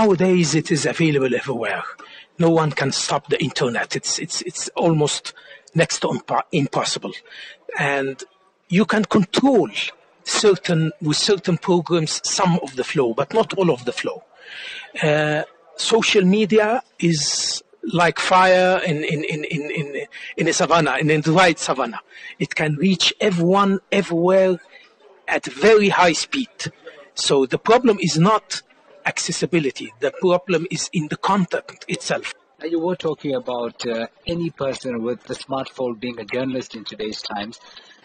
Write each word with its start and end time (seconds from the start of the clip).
Nowadays, 0.00 0.54
it 0.54 0.70
is 0.70 0.84
available 0.84 1.34
everywhere. 1.34 1.82
No 2.38 2.50
one 2.50 2.70
can 2.70 2.92
stop 2.92 3.30
the 3.30 3.42
internet. 3.42 3.96
It's, 3.96 4.18
it's, 4.18 4.42
it's 4.42 4.68
almost 4.76 5.32
next 5.74 6.00
to 6.00 6.08
impo- 6.08 6.42
impossible. 6.52 7.12
And 7.78 8.22
you 8.68 8.84
can 8.84 9.06
control 9.06 9.70
certain, 10.22 10.92
with 11.00 11.16
certain 11.16 11.56
programs, 11.56 12.20
some 12.28 12.60
of 12.62 12.76
the 12.76 12.84
flow, 12.84 13.14
but 13.14 13.32
not 13.32 13.54
all 13.54 13.70
of 13.70 13.86
the 13.86 13.92
flow. 13.92 14.22
Uh, 15.02 15.44
social 15.76 16.26
media 16.26 16.82
is 16.98 17.64
like 17.94 18.18
fire 18.18 18.82
in, 18.84 19.02
in, 19.02 19.24
in, 19.24 19.44
in, 19.44 19.70
in, 19.70 20.06
in 20.36 20.46
a 20.46 20.52
savannah, 20.52 20.98
in 20.98 21.08
a 21.08 21.22
dry 21.22 21.54
savannah. 21.54 22.00
It 22.38 22.54
can 22.54 22.76
reach 22.76 23.14
everyone, 23.18 23.78
everywhere, 23.90 24.60
at 25.26 25.46
very 25.46 25.88
high 25.88 26.12
speed. 26.12 26.50
So 27.14 27.46
the 27.46 27.56
problem 27.56 27.96
is 28.02 28.18
not 28.18 28.60
accessibility. 29.06 29.92
The 30.00 30.12
problem 30.20 30.66
is 30.70 30.90
in 30.92 31.08
the 31.08 31.16
content 31.16 31.84
itself. 31.88 32.34
You 32.62 32.80
were 32.80 32.96
talking 32.96 33.34
about 33.34 33.86
uh, 33.86 34.06
any 34.26 34.50
person 34.50 35.02
with 35.02 35.28
a 35.30 35.34
smartphone 35.34 36.00
being 36.00 36.18
a 36.18 36.24
journalist 36.24 36.74
in 36.74 36.84
today's 36.84 37.22
times. 37.22 37.60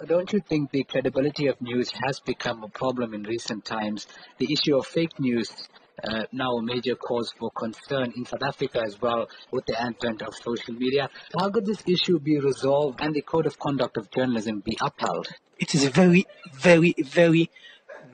Don't 0.06 0.32
you 0.34 0.42
think 0.42 0.72
the 0.72 0.84
credibility 0.84 1.48
of 1.48 1.62
news 1.62 1.92
has 2.04 2.20
become 2.20 2.64
a 2.64 2.68
problem 2.68 3.14
in 3.14 3.24
recent 3.24 3.64
times? 3.64 4.08
The 4.40 4.52
issue 4.52 4.78
of 4.78 4.86
fake 4.86 5.20
news 5.20 5.70
uh, 6.04 6.24
now 6.32 6.52
a 6.58 6.62
major 6.64 6.96
cause 6.96 7.34
for 7.38 7.52
concern 7.52 8.12
in 8.16 8.26
South 8.26 8.44
Africa 8.44 8.82
as 8.86 9.00
well 9.02 9.30
with 9.52 9.66
the 9.68 9.80
advent 9.80 10.22
of 10.22 10.34
social 10.36 10.74
media. 10.74 11.10
How 11.40 11.50
could 11.50 11.66
this 11.66 11.84
issue 11.88 12.20
be 12.20 12.40
resolved 12.40 13.00
and 13.02 13.14
the 13.14 13.22
code 13.22 13.46
of 13.46 13.60
conduct 13.60 13.98
of 13.98 14.10
journalism 14.12 14.62
be 14.62 14.78
upheld? 14.82 15.28
It 15.60 15.76
is 15.76 15.86
a 15.86 15.90
very, 15.90 16.26
very, 16.54 16.96
very 16.98 17.52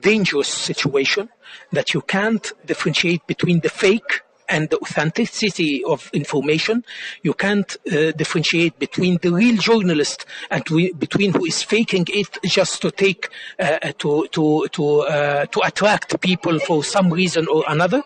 dangerous 0.00 0.48
situation 0.48 1.28
that 1.72 1.94
you 1.94 2.00
can't 2.00 2.52
differentiate 2.66 3.26
between 3.26 3.60
the 3.60 3.68
fake 3.68 4.22
and 4.48 4.70
the 4.70 4.78
authenticity 4.78 5.82
of 5.84 6.10
information. 6.12 6.84
You 7.22 7.34
can't 7.34 7.76
uh, 7.86 8.12
differentiate 8.12 8.78
between 8.78 9.18
the 9.22 9.32
real 9.32 9.56
journalist 9.56 10.26
and 10.50 10.66
we, 10.68 10.92
between 10.92 11.32
who 11.32 11.44
is 11.44 11.62
faking 11.62 12.06
it 12.08 12.38
just 12.44 12.82
to 12.82 12.90
take 12.90 13.28
uh, 13.58 13.78
to 13.98 14.26
to 14.32 14.68
to 14.72 15.00
uh, 15.00 15.46
to 15.46 15.60
attract 15.60 16.20
people 16.20 16.58
for 16.60 16.82
some 16.84 17.10
reason 17.10 17.46
or 17.48 17.64
another. 17.68 18.02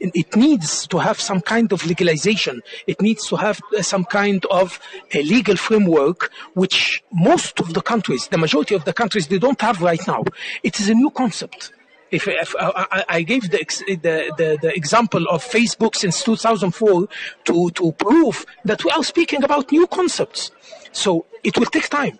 It 0.00 0.34
needs 0.36 0.86
to 0.88 0.98
have 0.98 1.20
some 1.20 1.40
kind 1.40 1.72
of 1.72 1.84
legalization. 1.86 2.62
It 2.86 3.00
needs 3.00 3.26
to 3.28 3.36
have 3.36 3.60
some 3.80 4.04
kind 4.04 4.44
of 4.46 4.80
a 5.14 5.22
legal 5.22 5.56
framework, 5.56 6.30
which 6.54 7.02
most 7.12 7.60
of 7.60 7.74
the 7.74 7.82
countries, 7.82 8.28
the 8.28 8.38
majority 8.38 8.74
of 8.74 8.84
the 8.84 8.92
countries, 8.92 9.28
they 9.28 9.38
don't 9.38 9.60
have 9.60 9.80
right 9.82 10.04
now. 10.06 10.24
It 10.62 10.80
is 10.80 10.88
a 10.88 10.94
new 10.94 11.10
concept. 11.10 11.72
If, 12.14 12.28
if 12.28 12.54
uh, 12.54 12.86
I, 12.92 13.04
I, 13.08 13.22
gave 13.22 13.50
the, 13.50 13.58
the, 13.88 14.32
the, 14.36 14.58
the, 14.62 14.72
example 14.74 15.26
of 15.28 15.44
Facebook 15.44 15.96
since 15.96 16.22
2004 16.22 17.08
to, 17.44 17.70
to 17.70 17.92
prove 17.92 18.46
that 18.64 18.84
we 18.84 18.90
are 18.92 19.02
speaking 19.02 19.42
about 19.42 19.72
new 19.72 19.86
concepts. 19.88 20.52
So 20.92 21.26
it 21.42 21.58
will 21.58 21.66
take 21.66 21.88
time. 21.88 22.18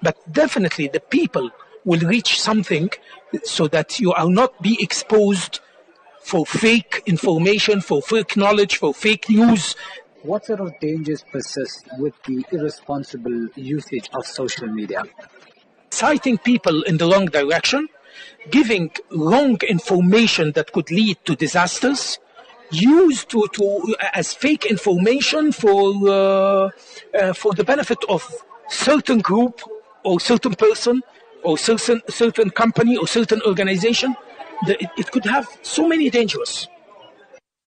But 0.00 0.16
definitely 0.32 0.88
the 0.88 1.00
people 1.00 1.50
will 1.84 2.00
reach 2.00 2.40
something 2.40 2.90
so 3.42 3.68
that 3.68 4.00
you 4.00 4.12
are 4.12 4.30
not 4.30 4.62
be 4.62 4.78
exposed 4.80 5.60
for 6.20 6.46
fake 6.46 7.02
information, 7.04 7.82
for 7.82 8.00
fake 8.00 8.36
knowledge, 8.36 8.76
for 8.76 8.94
fake 8.94 9.28
news. 9.28 9.76
What 10.22 10.46
sort 10.46 10.60
of 10.60 10.72
dangers 10.80 11.22
persist 11.30 11.86
with 11.98 12.14
the 12.24 12.46
irresponsible 12.50 13.48
usage 13.56 14.08
of 14.14 14.26
social 14.26 14.68
media? 14.68 15.02
Citing 15.90 16.38
people 16.38 16.82
in 16.84 16.96
the 16.96 17.06
wrong 17.06 17.26
direction, 17.26 17.88
giving 18.50 18.90
wrong 19.10 19.58
information 19.68 20.52
that 20.52 20.72
could 20.72 20.90
lead 20.90 21.16
to 21.24 21.34
disasters 21.36 22.18
used 22.70 23.28
to, 23.30 23.46
to 23.52 23.94
as 24.12 24.32
fake 24.32 24.66
information 24.66 25.52
for 25.52 25.92
uh, 26.08 26.70
uh, 27.18 27.32
for 27.32 27.52
the 27.54 27.64
benefit 27.64 27.98
of 28.08 28.22
certain 28.68 29.20
group 29.20 29.60
or 30.02 30.18
certain 30.20 30.54
person 30.54 31.02
or 31.42 31.58
certain 31.58 32.00
certain 32.08 32.50
company 32.50 32.96
or 32.96 33.06
certain 33.06 33.40
organization 33.42 34.16
it, 34.66 34.90
it 34.96 35.10
could 35.10 35.24
have 35.24 35.46
so 35.62 35.86
many 35.86 36.08
dangers 36.10 36.68